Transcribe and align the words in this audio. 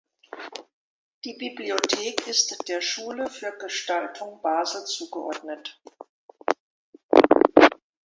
Die 1.25 1.35
Bibliothek 1.37 2.25
ist 2.25 2.67
der 2.69 2.81
Schule 2.81 3.29
für 3.29 3.51
Gestaltung 3.51 4.41
Basel 4.41 4.83
zugeordnet. 4.83 5.79